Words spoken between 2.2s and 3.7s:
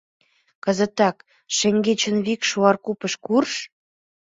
вик Шуар купыш курж.